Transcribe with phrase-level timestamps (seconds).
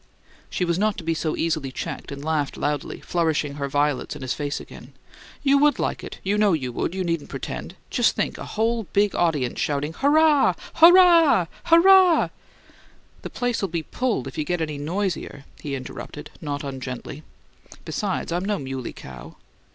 [0.49, 4.23] She was not to be so easily checked, and laughed loudly, flourishing her violets in
[4.23, 4.93] his face again.
[5.43, 7.75] "You WOULD like it; you know you would; you needn't pretend!
[7.91, 8.39] Just think!
[8.39, 10.55] A whole big audience shouting, 'Hurrah!
[10.77, 11.45] HURRAH!
[11.65, 12.31] HUR'"
[13.21, 17.21] "The place'll be pulled if you get any noisier," he interrupted, not ungently.
[17.85, 19.35] "Besides, I'm no muley cow."